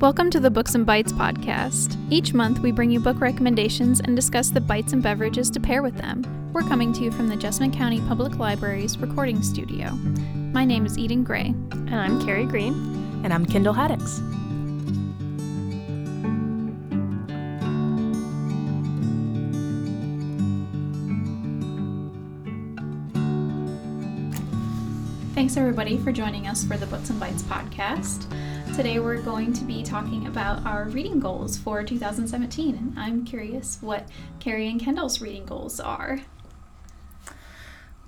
[0.00, 1.96] Welcome to the Books and Bites podcast.
[2.08, 5.82] Each month, we bring you book recommendations and discuss the bites and beverages to pair
[5.82, 6.22] with them.
[6.52, 9.90] We're coming to you from the Jessamine County Public Library's recording studio.
[10.52, 11.46] My name is Eden Gray.
[11.72, 12.74] And I'm Carrie Green.
[13.24, 14.20] And I'm Kendall Haddix.
[25.34, 28.32] Thanks everybody for joining us for the Books and Bites podcast.
[28.78, 33.78] Today we're going to be talking about our reading goals for 2017, and I'm curious
[33.80, 34.06] what
[34.38, 36.20] Carrie and Kendall's reading goals are.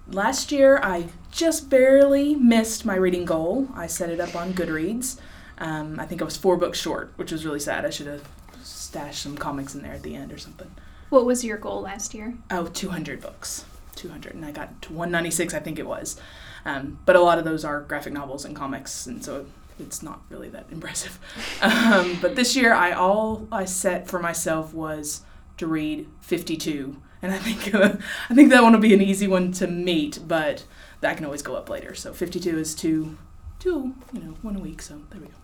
[0.06, 3.66] Last year, I just barely missed my reading goal.
[3.74, 5.18] I set it up on Goodreads.
[5.58, 7.84] Um, I think I was four books short, which was really sad.
[7.84, 8.28] I should have
[8.62, 10.70] stashed some comics in there at the end or something.
[11.08, 12.34] What was your goal last year?
[12.48, 13.64] Oh, 200 books.
[13.96, 16.16] 200, and I got to 196, I think it was.
[16.64, 19.46] Um, but a lot of those are graphic novels and comics, and so
[19.80, 21.18] it's not really that impressive.
[21.62, 25.22] Um, but this year, I all I set for myself was
[25.58, 27.96] to read 52, and I think uh,
[28.30, 30.64] I think that one will be an easy one to meet, but
[31.00, 31.94] that can always go up later.
[31.94, 33.18] So 52 is two,
[33.58, 34.80] two, you know, one a week.
[34.80, 35.34] So there we go.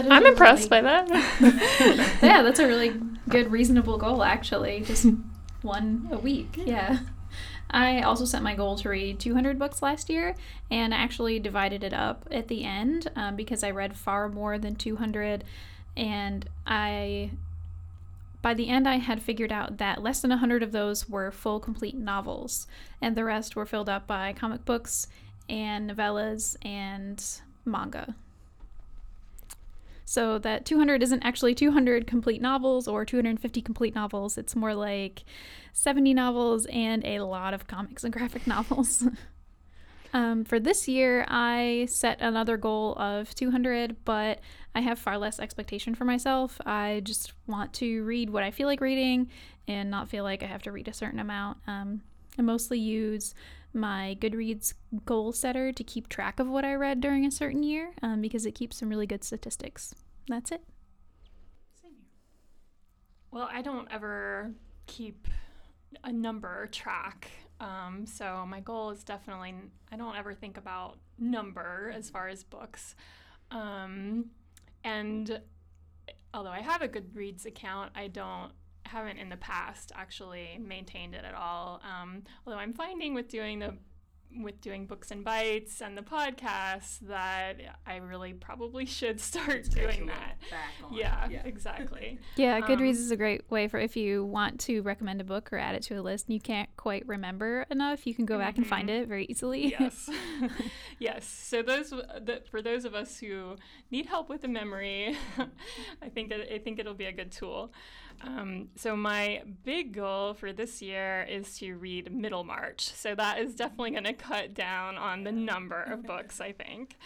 [0.10, 2.18] I'm impressed really, by that.
[2.22, 2.94] yeah, that's a really
[3.28, 4.22] good, reasonable goal.
[4.22, 5.06] Actually, just
[5.62, 6.56] one a week.
[6.56, 7.00] Yeah.
[7.70, 10.34] I also set my goal to read 200 books last year
[10.70, 14.58] and I actually divided it up at the end um, because I read far more
[14.58, 15.44] than 200
[15.96, 17.32] and I
[18.42, 21.58] by the end I had figured out that less than 100 of those were full
[21.58, 22.66] complete novels
[23.02, 25.08] and the rest were filled up by comic books
[25.48, 27.24] and novellas and
[27.64, 28.14] manga.
[30.08, 34.38] So that 200 isn't actually 200 complete novels or 250 complete novels.
[34.38, 35.24] It's more like
[35.72, 39.04] 70 novels and a lot of comics and graphic novels.
[40.12, 44.38] um, for this year, I set another goal of 200, but
[44.76, 46.60] I have far less expectation for myself.
[46.64, 49.28] I just want to read what I feel like reading
[49.66, 51.58] and not feel like I have to read a certain amount.
[51.66, 52.02] Um,
[52.38, 53.34] I mostly use
[53.76, 57.92] my Goodreads goal setter to keep track of what I read during a certain year
[58.02, 59.94] um, because it keeps some really good statistics.
[60.28, 60.62] That's it.
[63.30, 64.52] Well, I don't ever
[64.86, 65.28] keep
[66.02, 67.30] a number track.
[67.60, 69.54] Um, so my goal is definitely
[69.92, 72.94] I don't ever think about number as far as books.
[73.50, 74.26] Um,
[74.84, 75.40] and
[76.34, 78.52] although I have a Goodreads account, I don't
[78.86, 81.80] haven't in the past actually maintained it at all.
[81.84, 83.74] Um, although I'm finding with doing the
[84.42, 90.06] with doing books and bites and the podcast that I really probably should start doing
[90.06, 90.36] that.
[90.92, 92.18] Yeah, yeah, exactly.
[92.36, 95.52] yeah, Goodreads um, is a great way for if you want to recommend a book
[95.52, 98.38] or add it to a list and you can't quite remember enough, you can go
[98.38, 98.62] back mm-hmm.
[98.62, 99.02] and find mm-hmm.
[99.02, 99.74] it very easily.
[99.78, 100.10] Yes.
[100.98, 101.26] yes.
[101.26, 103.56] So those that for those of us who
[103.90, 105.16] need help with the memory,
[106.02, 107.72] I think I think it'll be a good tool.
[108.22, 112.80] Um, so my big goal for this year is to read Middlemarch.
[112.80, 116.96] So that is definitely going to cut down on the number of books, I think.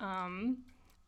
[0.00, 0.58] Um,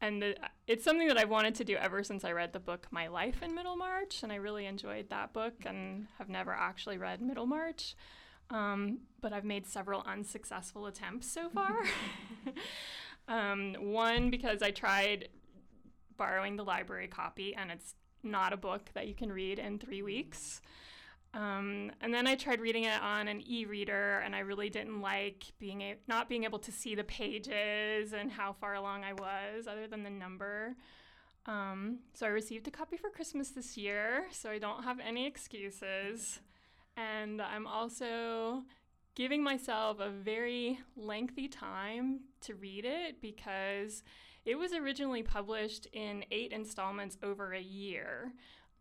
[0.00, 0.36] and the,
[0.66, 3.42] it's something that I've wanted to do ever since I read the book My Life
[3.42, 7.96] in Middlemarch, and I really enjoyed that book and have never actually read Middlemarch.
[8.50, 11.82] Um, but I've made several unsuccessful attempts so far.
[13.28, 15.28] um, one because I tried
[16.16, 20.02] borrowing the library copy, and it's not a book that you can read in three
[20.02, 20.60] weeks.
[21.34, 25.44] Um, and then I tried reading it on an e-reader, and I really didn't like
[25.58, 29.66] being a- not being able to see the pages and how far along I was,
[29.66, 30.74] other than the number.
[31.46, 35.26] Um, so I received a copy for Christmas this year, so I don't have any
[35.26, 36.40] excuses.
[36.96, 38.64] And I'm also
[39.14, 44.02] giving myself a very lengthy time to read it because
[44.48, 48.32] it was originally published in eight installments over a year.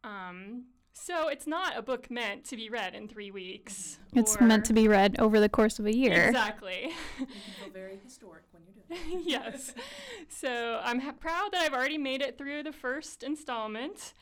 [0.01, 3.99] Um, so it's not a book meant to be read in three weeks.
[4.13, 6.27] It's meant to be read over the course of a year.
[6.27, 6.93] Exactly.
[7.19, 7.25] you
[7.59, 9.23] feel very historic when you do it.
[9.27, 9.73] yes.
[10.29, 14.13] So I'm ha- proud that I've already made it through the first installment.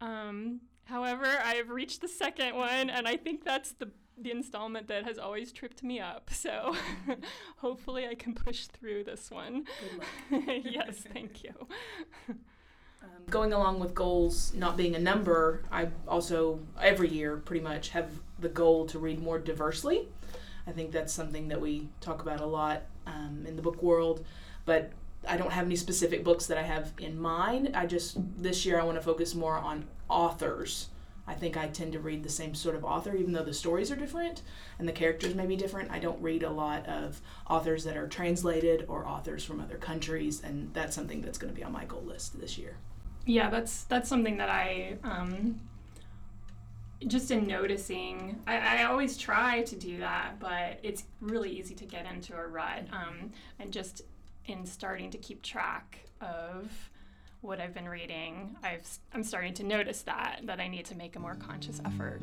[0.00, 3.90] Um, however, I've reached the second one, and I think that's the
[4.22, 6.30] the installment that has always tripped me up.
[6.32, 6.74] So
[7.58, 9.64] hopefully I can push through this one.
[10.30, 11.52] yes, thank you.
[12.28, 12.38] Um,
[13.30, 18.10] going along with goals not being a number, I also every year pretty much have
[18.38, 20.08] the goal to read more diversely.
[20.66, 24.24] I think that's something that we talk about a lot um, in the book world,
[24.66, 24.92] but
[25.26, 27.74] I don't have any specific books that I have in mind.
[27.74, 30.88] I just this year I want to focus more on authors
[31.28, 33.92] I think I tend to read the same sort of author, even though the stories
[33.92, 34.42] are different
[34.78, 35.90] and the characters may be different.
[35.90, 40.42] I don't read a lot of authors that are translated or authors from other countries,
[40.42, 42.76] and that's something that's going to be on my goal list this year.
[43.26, 45.60] Yeah, that's that's something that I um,
[47.06, 48.40] just in noticing.
[48.46, 52.46] I, I always try to do that, but it's really easy to get into a
[52.46, 52.86] rut.
[52.90, 54.02] Um, and just
[54.46, 56.90] in starting to keep track of
[57.40, 61.16] what I've been reading, I've I'm starting to notice that that I need to make
[61.16, 62.20] a more conscious effort.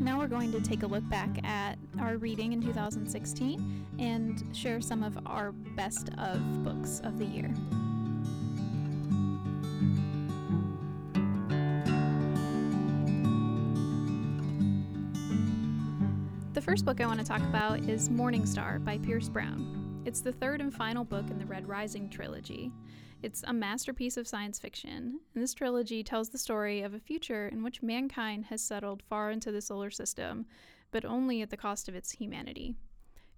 [0.00, 4.80] Now we're going to take a look back at our reading in 2016 and share
[4.80, 7.52] some of our best of books of the year.
[16.66, 20.02] First book I want to talk about is Morning Star by Pierce Brown.
[20.04, 22.72] It's the third and final book in the Red Rising trilogy.
[23.22, 27.46] It's a masterpiece of science fiction, and this trilogy tells the story of a future
[27.46, 30.44] in which mankind has settled far into the solar system,
[30.90, 32.74] but only at the cost of its humanity.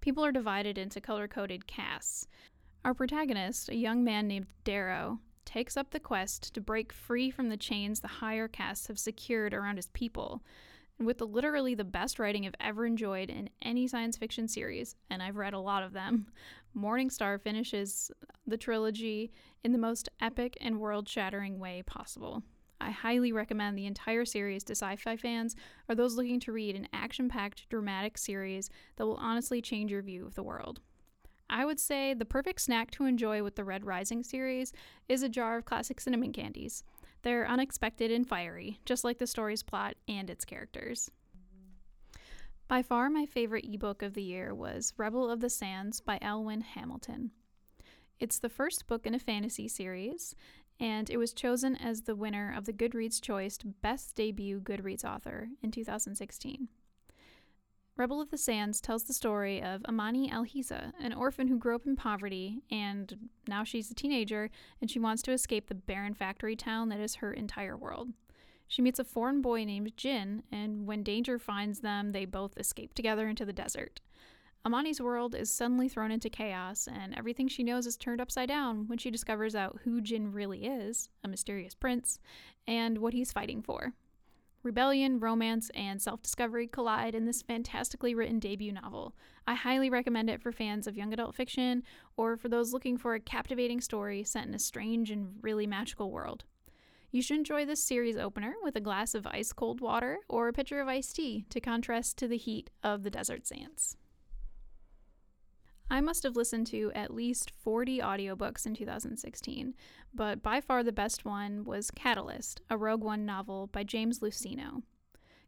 [0.00, 2.26] People are divided into color coded castes.
[2.82, 7.50] Our protagonist, a young man named Darrow, takes up the quest to break free from
[7.50, 10.42] the chains the higher castes have secured around his people.
[11.00, 15.36] With literally the best writing I've ever enjoyed in any science fiction series, and I've
[15.36, 16.26] read a lot of them,
[16.76, 18.10] Morningstar finishes
[18.46, 19.30] the trilogy
[19.62, 22.42] in the most epic and world shattering way possible.
[22.80, 25.54] I highly recommend the entire series to sci fi fans
[25.88, 30.02] or those looking to read an action packed, dramatic series that will honestly change your
[30.02, 30.80] view of the world.
[31.50, 34.72] I would say the perfect snack to enjoy with the Red Rising series
[35.08, 36.84] is a jar of classic cinnamon candies.
[37.28, 41.10] They're unexpected and fiery, just like the story's plot and its characters.
[42.68, 46.62] By far, my favorite ebook of the year was Rebel of the Sands by Alwyn
[46.62, 47.32] Hamilton.
[48.18, 50.34] It's the first book in a fantasy series,
[50.80, 55.48] and it was chosen as the winner of the Goodreads Choice Best Debut Goodreads Author
[55.62, 56.68] in 2016.
[57.98, 61.84] Rebel of the Sands tells the story of Amani Alhisa, an orphan who grew up
[61.84, 64.50] in poverty, and now she's a teenager
[64.80, 68.10] and she wants to escape the barren factory town that is her entire world.
[68.68, 72.94] She meets a foreign boy named Jin, and when danger finds them, they both escape
[72.94, 74.00] together into the desert.
[74.64, 78.86] Amani's world is suddenly thrown into chaos, and everything she knows is turned upside down
[78.86, 82.20] when she discovers out who Jin really is a mysterious prince
[82.64, 83.94] and what he's fighting for.
[84.62, 89.14] Rebellion, romance, and self discovery collide in this fantastically written debut novel.
[89.46, 91.84] I highly recommend it for fans of young adult fiction
[92.16, 96.10] or for those looking for a captivating story set in a strange and really magical
[96.10, 96.44] world.
[97.10, 100.52] You should enjoy this series opener with a glass of ice cold water or a
[100.52, 103.96] pitcher of iced tea to contrast to the heat of the desert sands.
[105.90, 109.74] I must have listened to at least 40 audiobooks in 2016,
[110.12, 114.82] but by far the best one was Catalyst, a Rogue One novel by James Luceno.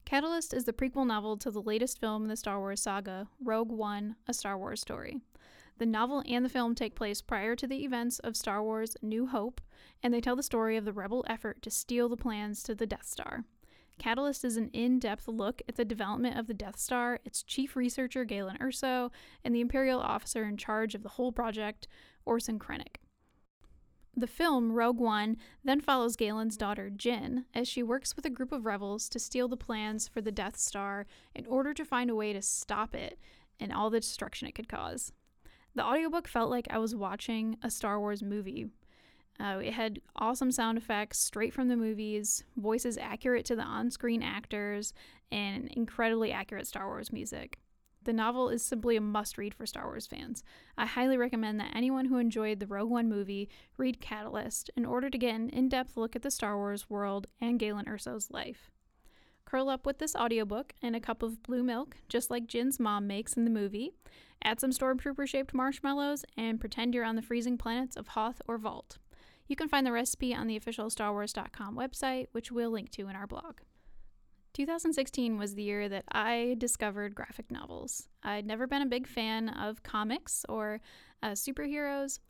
[0.06, 3.70] Catalyst is the prequel novel to the latest film in the Star Wars saga, Rogue
[3.70, 5.20] One, A Star Wars Story.
[5.76, 9.26] The novel and the film take place prior to the events of Star Wars New
[9.26, 9.60] Hope,
[10.02, 12.86] and they tell the story of the rebel effort to steal the plans to the
[12.86, 13.44] Death Star.
[14.00, 17.76] Catalyst is an in depth look at the development of the Death Star, its chief
[17.76, 19.10] researcher, Galen Erso,
[19.44, 21.86] and the Imperial officer in charge of the whole project,
[22.24, 22.96] Orson Krennic.
[24.16, 28.52] The film, Rogue One, then follows Galen's daughter, Jyn, as she works with a group
[28.52, 31.04] of rebels to steal the plans for the Death Star
[31.34, 33.18] in order to find a way to stop it
[33.60, 35.12] and all the destruction it could cause.
[35.74, 38.70] The audiobook felt like I was watching a Star Wars movie.
[39.40, 43.90] Uh, it had awesome sound effects straight from the movies, voices accurate to the on
[43.90, 44.92] screen actors,
[45.32, 47.58] and incredibly accurate Star Wars music.
[48.02, 50.42] The novel is simply a must read for Star Wars fans.
[50.76, 55.10] I highly recommend that anyone who enjoyed the Rogue One movie read Catalyst in order
[55.10, 58.70] to get an in depth look at the Star Wars world and Galen Erso's life.
[59.44, 63.06] Curl up with this audiobook and a cup of blue milk, just like Jyn's mom
[63.06, 63.92] makes in the movie,
[64.42, 68.56] Add some stormtrooper shaped marshmallows and pretend you're on the freezing planets of Hoth or
[68.56, 68.98] Vault.
[69.50, 73.16] You can find the recipe on the official StarWars.com website, which we'll link to in
[73.16, 73.56] our blog.
[74.52, 78.06] 2016 was the year that I discovered graphic novels.
[78.22, 80.80] I'd never been a big fan of comics or
[81.20, 82.20] uh, superheroes,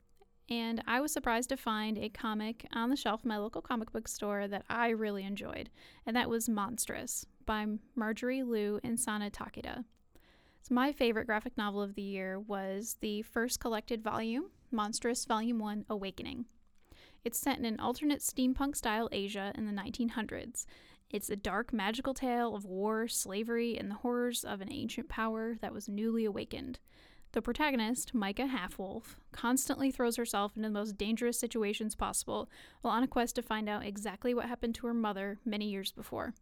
[0.48, 3.92] and I was surprised to find a comic on the shelf in my local comic
[3.92, 5.68] book store that I really enjoyed,
[6.06, 9.84] and that was Monstrous by Marjorie Liu and Sana Takeda.
[10.62, 15.58] So my favorite graphic novel of the year was the first collected volume, Monstrous Volume
[15.58, 16.46] 1 Awakening.
[17.24, 20.64] It's set in an alternate steampunk style Asia in the 1900s.
[21.10, 25.56] It's a dark magical tale of war, slavery, and the horrors of an ancient power
[25.60, 26.78] that was newly awakened.
[27.32, 32.48] The protagonist, Maika Halfwolf, constantly throws herself into the most dangerous situations possible
[32.80, 35.92] while on a quest to find out exactly what happened to her mother many years
[35.92, 36.34] before.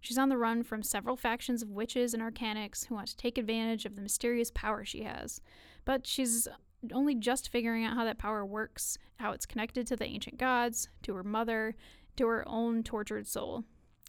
[0.00, 3.38] She's on the run from several factions of witches and arcanics who want to take
[3.38, 5.40] advantage of the mysterious power she has.
[5.84, 6.48] But she's
[6.92, 10.88] only just figuring out how that power works, how it's connected to the ancient gods,
[11.02, 11.76] to her mother,
[12.16, 13.64] to her own tortured soul.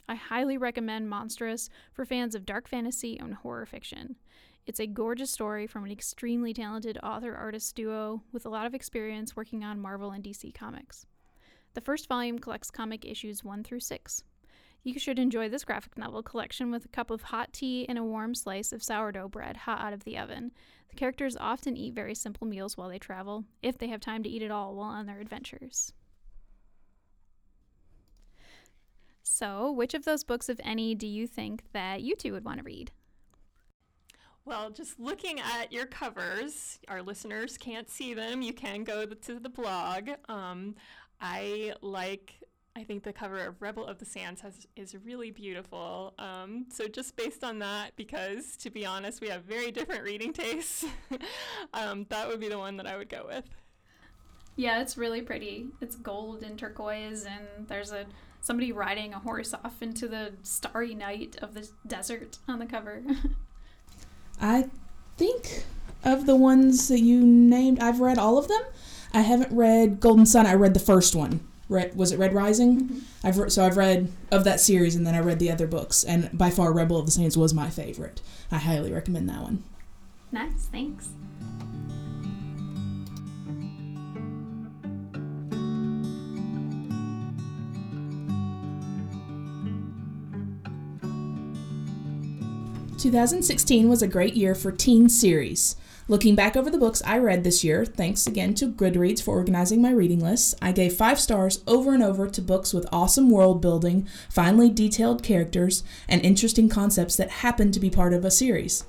[0.08, 4.16] I highly recommend Monstrous for fans of dark fantasy and horror fiction.
[4.66, 8.74] It's a gorgeous story from an extremely talented author artist duo with a lot of
[8.74, 11.06] experience working on Marvel and DC comics.
[11.74, 14.24] The first volume collects comic issues 1 through 6.
[14.84, 18.04] You should enjoy this graphic novel collection with a cup of hot tea and a
[18.04, 20.50] warm slice of sourdough bread hot out of the oven.
[20.88, 24.28] The characters often eat very simple meals while they travel, if they have time to
[24.28, 25.92] eat at all while on their adventures.
[29.22, 32.58] So, which of those books, if any, do you think that you two would want
[32.58, 32.90] to read?
[34.44, 38.42] Well, just looking at your covers, our listeners can't see them.
[38.42, 40.10] You can go to the blog.
[40.28, 40.74] Um,
[41.20, 42.34] I like.
[42.74, 46.14] I think the cover of Rebel of the Sands has is really beautiful.
[46.18, 50.32] Um, so just based on that, because to be honest, we have very different reading
[50.32, 50.86] tastes.
[51.74, 53.44] um, that would be the one that I would go with.
[54.56, 55.66] Yeah, it's really pretty.
[55.80, 58.06] It's gold and turquoise, and there's a
[58.40, 63.02] somebody riding a horse off into the starry night of the desert on the cover.
[64.40, 64.68] I
[65.16, 65.64] think
[66.04, 68.62] of the ones that you named, I've read all of them.
[69.14, 70.46] I haven't read Golden Son.
[70.46, 71.46] I read the first one.
[71.68, 72.80] Red, was it Red Rising?
[72.80, 73.26] Mm-hmm.
[73.26, 76.04] I've re- so I've read of that series, and then I read the other books.
[76.04, 78.20] And by far, Rebel of the Sands was my favorite.
[78.50, 79.64] I highly recommend that one.
[80.32, 81.10] Nice, thanks.
[93.02, 95.74] 2016 was a great year for teen series.
[96.08, 99.80] Looking back over the books I read this year, thanks again to Goodreads for organizing
[99.80, 103.62] my reading list, I gave five stars over and over to books with awesome world
[103.62, 108.84] building, finely detailed characters, and interesting concepts that happen to be part of a series.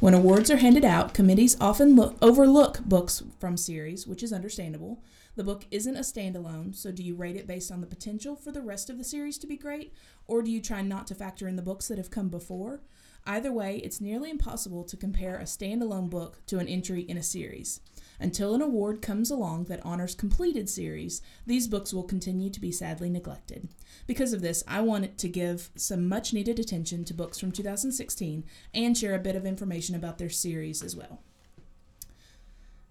[0.00, 5.04] When awards are handed out, committees often look, overlook books from series, which is understandable.
[5.36, 8.50] The book isn't a standalone, so do you rate it based on the potential for
[8.50, 9.94] the rest of the series to be great,
[10.26, 12.80] or do you try not to factor in the books that have come before?
[13.26, 17.22] Either way, it's nearly impossible to compare a standalone book to an entry in a
[17.22, 17.80] series.
[18.20, 22.70] Until an award comes along that honors completed series, these books will continue to be
[22.70, 23.68] sadly neglected.
[24.06, 28.44] Because of this, I wanted to give some much needed attention to books from 2016
[28.72, 31.20] and share a bit of information about their series as well.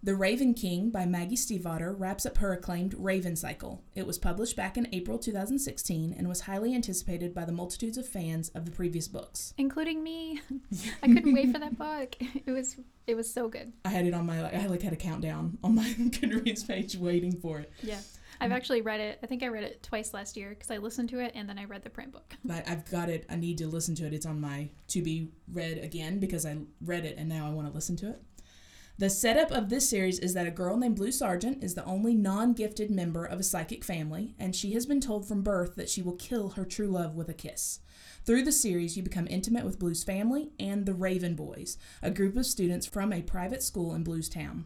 [0.05, 3.81] The Raven King by Maggie Stiefvater wraps up her acclaimed Raven cycle.
[3.95, 8.07] It was published back in April 2016 and was highly anticipated by the multitudes of
[8.07, 10.41] fans of the previous books, including me.
[11.01, 12.17] I couldn't wait for that book.
[12.19, 12.75] It was
[13.07, 13.73] it was so good.
[13.83, 17.31] I had it on my I like had a countdown on my Goodreads page waiting
[17.31, 17.71] for it.
[17.81, 18.01] Yeah.
[18.39, 19.17] I've actually read it.
[19.23, 21.57] I think I read it twice last year because I listened to it and then
[21.57, 22.35] I read the print book.
[22.45, 23.25] But I've got it.
[23.27, 24.13] I need to listen to it.
[24.13, 27.67] It's on my to be read again because I read it and now I want
[27.67, 28.21] to listen to it.
[28.97, 32.15] The setup of this series is that a girl named Blue Sargent is the only
[32.15, 35.89] non gifted member of a psychic family, and she has been told from birth that
[35.89, 37.81] she will kill her true love with a kiss.
[38.23, 42.37] Through the series, you become intimate with Blue's family and the Raven Boys, a group
[42.37, 44.63] of students from a private school in Blue's town.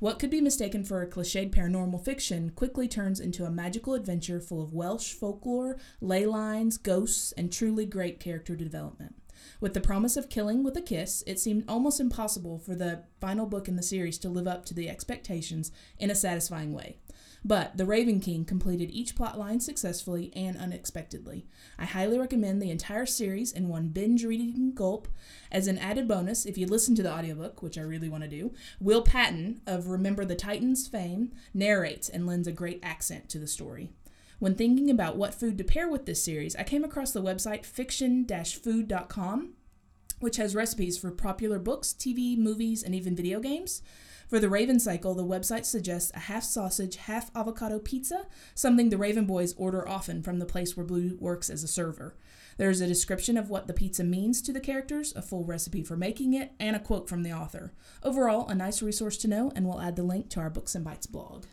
[0.00, 4.40] What could be mistaken for a cliched paranormal fiction quickly turns into a magical adventure
[4.40, 9.14] full of Welsh folklore, ley lines, ghosts, and truly great character development.
[9.60, 13.46] With the promise of killing with a kiss, it seemed almost impossible for the final
[13.46, 16.98] book in the series to live up to the expectations in a satisfying way.
[17.44, 21.46] But The Raven King completed each plotline successfully and unexpectedly.
[21.78, 25.08] I highly recommend the entire series in one binge reading gulp.
[25.50, 28.28] As an added bonus, if you listen to the audiobook, which I really want to
[28.28, 33.38] do, Will Patton of Remember the Titans fame narrates and lends a great accent to
[33.38, 33.90] the story.
[34.38, 37.66] When thinking about what food to pair with this series, I came across the website
[37.66, 39.54] fiction food.com,
[40.20, 43.82] which has recipes for popular books, TV, movies, and even video games.
[44.28, 48.98] For the Raven cycle, the website suggests a half sausage, half avocado pizza, something the
[48.98, 52.14] Raven boys order often from the place where Blue works as a server.
[52.58, 55.82] There is a description of what the pizza means to the characters, a full recipe
[55.82, 57.72] for making it, and a quote from the author.
[58.04, 60.84] Overall, a nice resource to know, and we'll add the link to our Books and
[60.84, 61.46] Bites blog.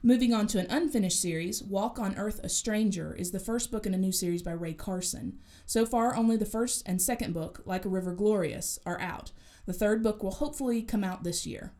[0.00, 3.84] Moving on to an unfinished series, Walk on Earth a Stranger is the first book
[3.84, 5.40] in a new series by Rae Carson.
[5.66, 9.32] So far, only the first and second book, Like a River Glorious, are out.
[9.66, 11.72] The third book will hopefully come out this year.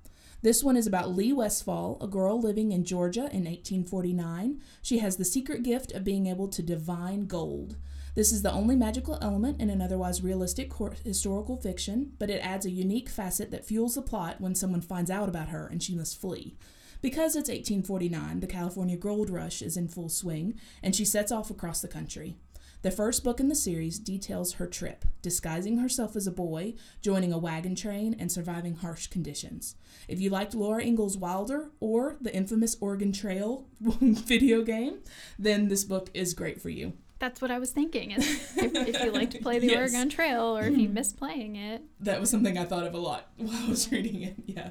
[0.43, 4.61] This one is about Lee Westfall, a girl living in Georgia in 1849.
[4.83, 7.77] She has the secret gift of being able to divine gold.
[8.17, 10.73] This is the only magical element in an otherwise realistic
[11.05, 15.09] historical fiction, but it adds a unique facet that fuels the plot when someone finds
[15.09, 16.57] out about her and she must flee.
[17.01, 21.51] Because it's 1849, the California gold rush is in full swing, and she sets off
[21.51, 22.37] across the country.
[22.83, 27.33] The first book in the series details her trip, disguising herself as a boy, joining
[27.33, 29.75] a wagon train, and surviving harsh conditions.
[30.07, 35.01] If you liked Laura Ingalls Wilder or the infamous Oregon Trail video game,
[35.39, 36.93] then this book is great for you.
[37.19, 38.13] That's what I was thinking.
[38.61, 39.77] If, if you like to play the yes.
[39.77, 40.95] Oregon Trail or if you mm-hmm.
[40.95, 41.83] miss playing it.
[42.01, 44.35] That was something I thought of a lot while I was reading it.
[44.47, 44.71] Yeah.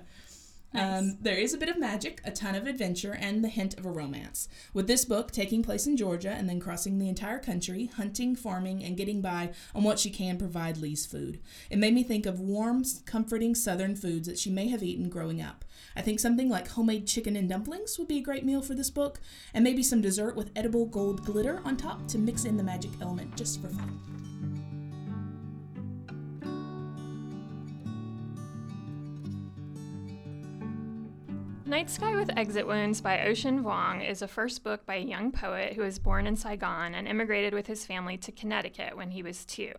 [0.73, 0.99] Nice.
[0.99, 3.85] Um, there is a bit of magic, a ton of adventure, and the hint of
[3.85, 4.49] a romance.
[4.73, 8.83] With this book taking place in Georgia and then crossing the entire country, hunting, farming,
[8.83, 11.39] and getting by on what she can provide Lee's food.
[11.69, 15.41] It made me think of warm, comforting southern foods that she may have eaten growing
[15.41, 15.63] up.
[15.95, 18.89] I think something like homemade chicken and dumplings would be a great meal for this
[18.89, 19.19] book,
[19.53, 22.91] and maybe some dessert with edible gold glitter on top to mix in the magic
[23.01, 24.56] element just for fun.
[31.67, 35.33] Night Sky with Exit Wounds by Ocean Vuong is a first book by a young
[35.33, 39.21] poet who was born in Saigon and immigrated with his family to Connecticut when he
[39.21, 39.73] was two.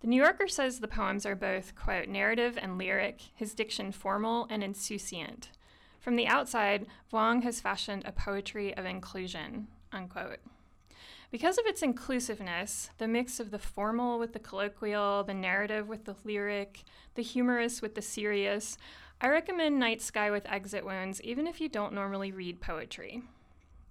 [0.00, 4.48] The New Yorker says the poems are both, quote, narrative and lyric, his diction formal
[4.50, 5.50] and insouciant.
[6.00, 10.40] From the outside, Vuong has fashioned a poetry of inclusion, unquote.
[11.30, 16.04] Because of its inclusiveness, the mix of the formal with the colloquial, the narrative with
[16.04, 16.82] the lyric,
[17.14, 18.76] the humorous with the serious,
[19.24, 23.22] I recommend Night Sky with Exit Wounds even if you don't normally read poetry.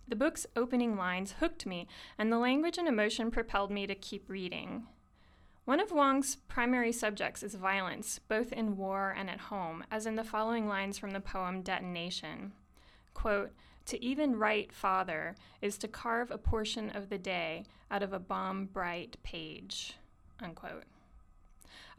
[0.06, 4.30] The book's opening lines hooked me, and the language and emotion propelled me to keep
[4.30, 4.88] reading.
[5.64, 10.18] One of Vuong's primary subjects is violence, both in war and at home, as in
[10.18, 12.52] the following lines from the poem Detonation.
[13.14, 13.54] Quote,
[13.86, 18.20] to even write father is to carve a portion of the day out of a
[18.20, 19.94] bomb bright page.
[20.42, 20.84] Unquote.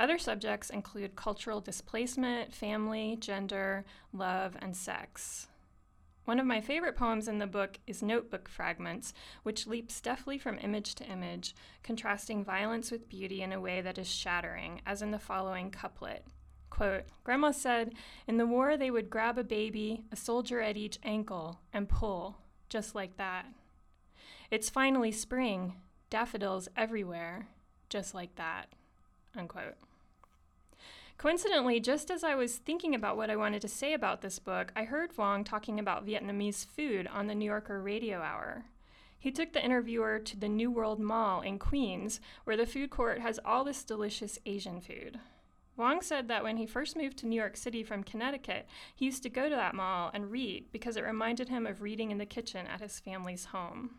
[0.03, 5.47] Other subjects include cultural displacement, family, gender, love, and sex.
[6.25, 10.59] One of my favorite poems in the book is Notebook Fragments, which leaps deftly from
[10.59, 15.13] image to image, contrasting violence with beauty in a way that is shattering, as in
[15.13, 16.27] the following couplet.
[16.69, 17.95] Quote, Grandma said,
[18.27, 22.39] in the war they would grab a baby, a soldier at each ankle, and pull,
[22.69, 23.47] just like that.
[24.51, 25.75] It's finally spring,
[26.11, 27.47] daffodils everywhere,
[27.89, 28.67] just like that
[29.37, 29.77] unquote.
[31.23, 34.73] Coincidentally, just as I was thinking about what I wanted to say about this book,
[34.75, 38.65] I heard Vuong talking about Vietnamese food on the New Yorker Radio Hour.
[39.21, 43.21] He took the interviewer to the New World Mall in Queens, where the food court
[43.21, 45.21] has all this delicious Asian food.
[45.79, 49.23] Vuong said that when he first moved to New York City from Connecticut, he used
[49.23, 52.27] to go to that mall and read because it reminded him of reading in the
[52.27, 53.91] kitchen at his family's home.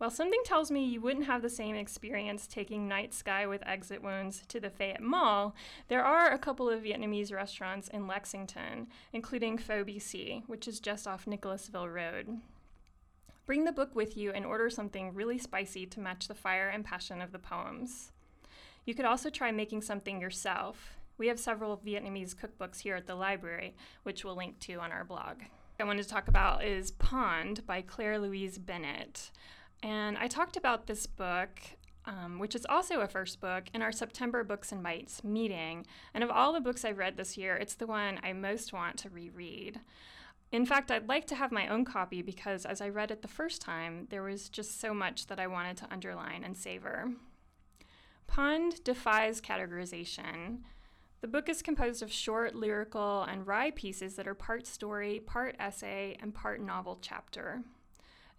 [0.00, 4.02] While something tells me you wouldn't have the same experience taking Night Sky with Exit
[4.02, 5.54] Wounds to the Fayette Mall,
[5.88, 11.06] there are a couple of Vietnamese restaurants in Lexington, including Pho BC, which is just
[11.06, 12.40] off Nicholasville Road.
[13.44, 16.82] Bring the book with you and order something really spicy to match the fire and
[16.82, 18.10] passion of the poems.
[18.86, 20.96] You could also try making something yourself.
[21.18, 25.04] We have several Vietnamese cookbooks here at the library, which we'll link to on our
[25.04, 25.42] blog.
[25.78, 29.30] I wanted to talk about is Pond by Claire Louise Bennett.
[29.82, 31.60] And I talked about this book,
[32.04, 35.86] um, which is also a first book, in our September Books and Bites meeting.
[36.12, 38.98] And of all the books I've read this year, it's the one I most want
[38.98, 39.80] to reread.
[40.52, 43.28] In fact, I'd like to have my own copy because as I read it the
[43.28, 47.12] first time, there was just so much that I wanted to underline and savor.
[48.26, 50.58] Pond defies categorization.
[51.20, 55.54] The book is composed of short, lyrical, and wry pieces that are part story, part
[55.58, 57.62] essay, and part novel chapter.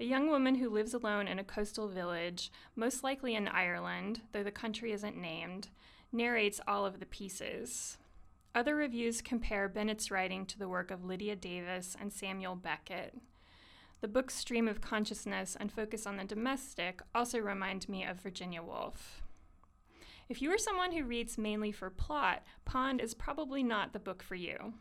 [0.02, 4.42] A young woman who lives alone in a coastal village, most likely in Ireland, though
[4.42, 5.68] the country isn't named,
[6.12, 8.00] narrates all of the pieces.
[8.56, 13.16] Other reviews compare Bennett's writing to the work of Lydia Davis and Samuel Beckett.
[14.02, 18.64] The book's stream of consciousness and focus on the domestic also remind me of Virginia
[18.64, 19.22] Woolf.
[20.28, 24.24] If you are someone who reads mainly for plot, Pond is probably not the book
[24.24, 24.74] for you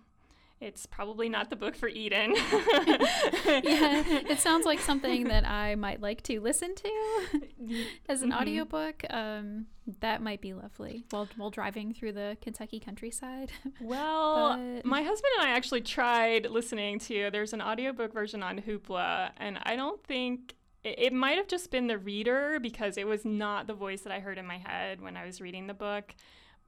[0.61, 2.35] it's probably not the book for Eden.
[2.37, 7.45] yeah, it sounds like something that I might like to listen to
[8.09, 8.41] as an mm-hmm.
[8.41, 9.05] audiobook.
[9.09, 9.67] Um,
[10.01, 13.51] that might be lovely while while driving through the Kentucky countryside.
[13.81, 14.85] Well, but...
[14.85, 17.31] my husband and I actually tried listening to.
[17.31, 21.71] There's an audiobook version on Hoopla, and I don't think it, it might have just
[21.71, 25.01] been the reader because it was not the voice that I heard in my head
[25.01, 26.15] when I was reading the book.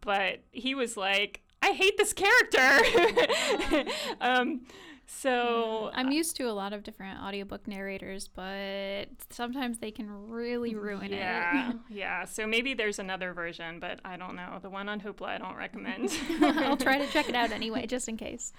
[0.00, 3.90] But he was like, I hate this character.
[4.20, 4.62] um,
[5.06, 10.74] So I'm used to a lot of different audiobook narrators, but sometimes they can really
[10.74, 11.76] ruin yeah, it.
[11.90, 11.92] yeah.
[12.02, 12.24] Yeah.
[12.24, 14.58] So maybe there's another version, but I don't know.
[14.60, 16.10] The one on Hoopla I don't recommend.
[16.42, 18.52] I'll try to check it out anyway, just in case.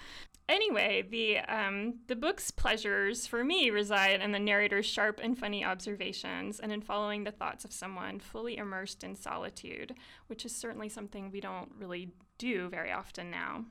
[0.48, 5.64] Anyway, the um, the book's pleasures for me reside in the narrator's sharp and funny
[5.64, 9.96] observations, and in following the thoughts of someone fully immersed in solitude,
[10.28, 13.66] which is certainly something we don't really do very often now.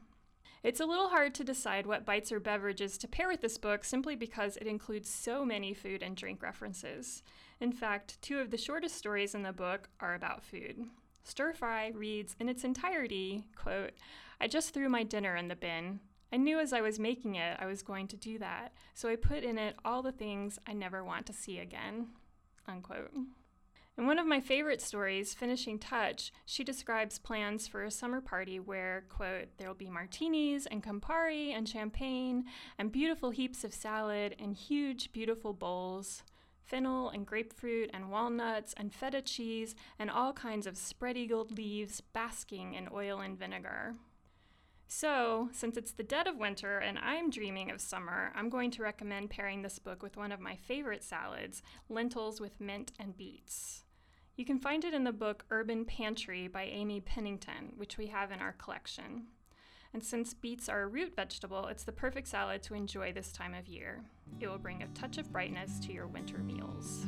[0.63, 3.85] It's a little hard to decide what bites or beverages to pair with this book
[3.85, 7.25] simply because it includes so many food and drink references.
[7.61, 10.85] In fact, two of the shortest stories in the book are about food.
[11.25, 13.93] Stir Fry reads in its entirety, quote,
[14.41, 16.01] I just threw my dinner in the bin.
[16.33, 19.17] I knew as I was making it I was going to do that, so I
[19.17, 22.09] put in it all the things I never want to see again.
[22.67, 23.13] Unquote.
[24.03, 28.59] In one of my favorite stories, Finishing Touch, she describes plans for a summer party
[28.59, 34.57] where, quote, there'll be martinis and Campari and champagne and beautiful heaps of salad and
[34.57, 36.25] huge, beautiful bowls,
[36.65, 42.01] fennel and grapefruit and walnuts and feta cheese and all kinds of spread eagled leaves
[42.01, 43.95] basking in oil and vinegar.
[44.89, 48.83] So, since it's the dead of winter and I'm dreaming of summer, I'm going to
[48.83, 53.85] recommend pairing this book with one of my favorite salads lentils with mint and beets.
[54.43, 58.33] You can find it in the book Urban Pantry by Amy Pennington, which we have
[58.33, 59.27] in our collection.
[59.95, 63.55] And since beets are a root vegetable, it's the perfect salad to enjoy this time
[63.55, 64.03] of year.
[64.41, 67.07] It will bring a touch of brightness to your winter meals.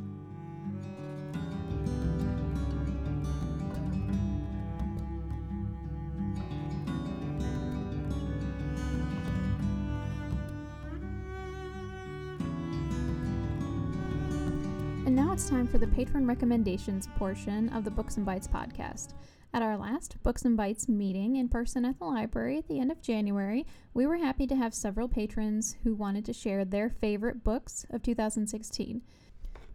[15.75, 19.15] For the patron recommendations portion of the Books and Bites podcast.
[19.53, 22.93] At our last Books and Bites meeting in person at the library at the end
[22.93, 27.43] of January, we were happy to have several patrons who wanted to share their favorite
[27.43, 29.03] books of 2016.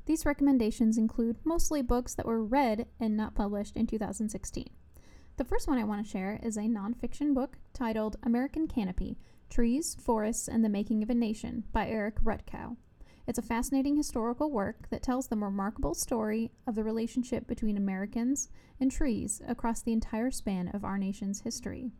[0.05, 4.69] These recommendations include mostly books that were read and not published in 2016.
[5.35, 9.17] The first one I want to share is a nonfiction book titled American Canopy
[9.49, 12.77] Trees, Forests, and the Making of a Nation by Eric Rutkow.
[13.29, 18.49] It's a fascinating historical work that tells the remarkable story of the relationship between Americans
[18.79, 21.91] and trees across the entire span of our nation's history.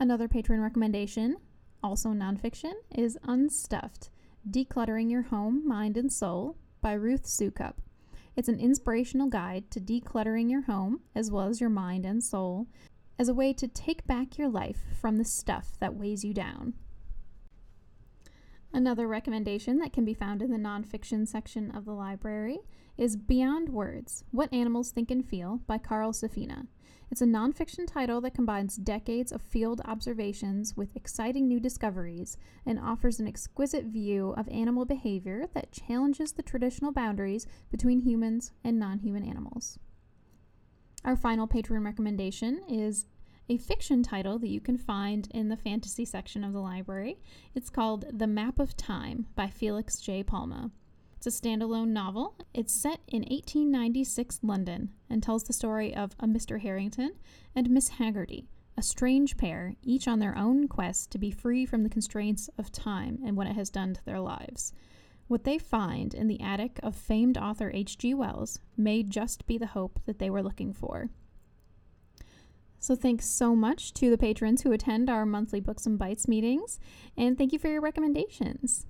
[0.00, 1.36] Another patron recommendation,
[1.80, 4.10] also nonfiction, is Unstuffed
[4.50, 7.74] Decluttering Your Home, Mind, and Soul by Ruth Soukup.
[8.34, 12.66] It's an inspirational guide to decluttering your home, as well as your mind and soul,
[13.16, 16.74] as a way to take back your life from the stuff that weighs you down.
[18.72, 22.58] Another recommendation that can be found in the nonfiction section of the library
[22.98, 26.66] is Beyond Words What Animals Think and Feel by Carl Safina.
[27.10, 32.78] It's a nonfiction title that combines decades of field observations with exciting new discoveries and
[32.78, 38.78] offers an exquisite view of animal behavior that challenges the traditional boundaries between humans and
[38.78, 39.78] non human animals.
[41.04, 43.06] Our final patron recommendation is
[43.50, 47.18] a fiction title that you can find in the fantasy section of the library.
[47.54, 50.22] It's called The Map of Time by Felix J.
[50.22, 50.70] Palma.
[51.16, 52.36] It's a standalone novel.
[52.52, 56.60] It's set in 1896 London and tells the story of a Mr.
[56.60, 57.12] Harrington
[57.54, 61.84] and Miss Haggerty, a strange pair, each on their own quest to be free from
[61.84, 64.74] the constraints of time and what it has done to their lives.
[65.26, 68.12] What they find in the attic of famed author H.G.
[68.12, 71.08] Wells may just be the hope that they were looking for.
[72.78, 76.78] So, thanks so much to the patrons who attend our monthly Books and Bites meetings,
[77.16, 78.86] and thank you for your recommendations.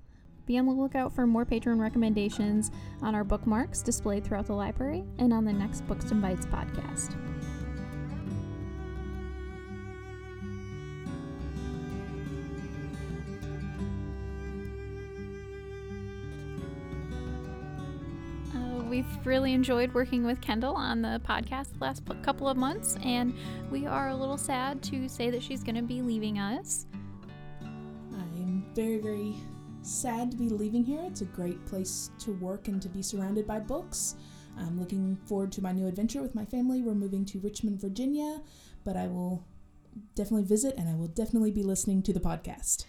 [0.48, 2.70] Be on the lookout for more patron recommendations
[3.02, 7.16] on our bookmarks displayed throughout the library and on the next Books and Bites podcast.
[18.98, 23.32] We've really enjoyed working with Kendall on the podcast the last couple of months, and
[23.70, 26.86] we are a little sad to say that she's going to be leaving us.
[27.62, 29.36] I'm very, very
[29.82, 31.00] sad to be leaving here.
[31.04, 34.16] It's a great place to work and to be surrounded by books.
[34.58, 36.82] I'm looking forward to my new adventure with my family.
[36.82, 38.40] We're moving to Richmond, Virginia,
[38.82, 39.46] but I will
[40.16, 42.84] definitely visit and I will definitely be listening to the podcast.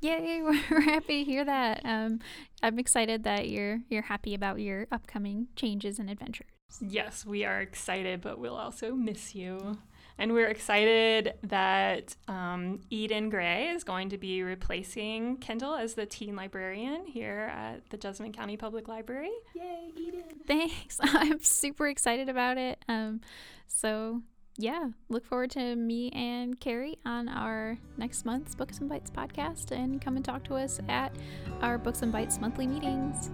[0.00, 0.22] Yes.
[0.24, 1.80] Yay, we're happy to hear that.
[1.84, 2.20] Um,
[2.62, 6.48] I'm excited that you're you're happy about your upcoming changes and adventures.
[6.80, 9.78] Yes, we are excited, but we'll also miss you.
[10.16, 16.06] And we're excited that um, Eden Gray is going to be replacing Kendall as the
[16.06, 19.32] teen librarian here at the Jessamine County Public Library.
[19.56, 20.22] Yay, Eden!
[20.46, 20.98] Thanks.
[21.02, 22.78] I'm super excited about it.
[22.88, 23.22] Um,
[23.66, 24.22] so
[24.56, 29.72] yeah, look forward to me and Carrie on our next month's Books and Bites podcast
[29.72, 31.14] and come and talk to us at
[31.60, 33.30] our Books and Bites monthly meetings.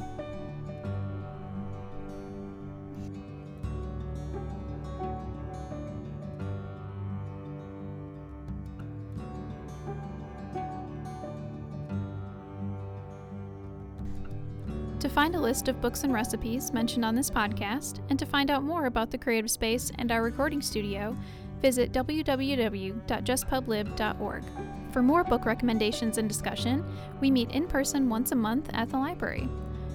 [15.15, 18.63] Find a list of books and recipes mentioned on this podcast, and to find out
[18.63, 21.17] more about the Creative Space and our recording studio,
[21.61, 24.45] visit www.jesspublib.org.
[24.93, 26.85] For more book recommendations and discussion,
[27.21, 29.49] we meet in person once a month at the library.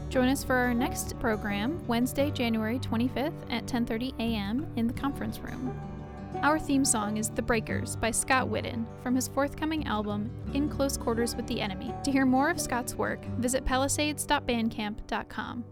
[0.09, 4.67] Join us for our next program, Wednesday, January 25th at 10:30 a.m.
[4.75, 5.94] in the conference room.
[6.41, 10.97] Our theme song is The Breakers by Scott Whitten from his forthcoming album, In Close
[10.97, 11.93] Quarters with the Enemy.
[12.03, 15.63] To hear more of Scott's work, visit palisades.bandcamp.com.